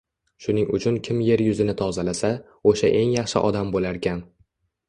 Shuning 0.45 0.71
uchun 0.77 0.97
kim 1.07 1.19
yer 1.25 1.43
yuzini 1.49 1.75
tozalasa, 1.83 2.33
o‘sha 2.73 2.93
eng 3.03 3.15
yaxshi 3.19 3.47
odam 3.51 3.71
bo‘larkan. 3.77 4.29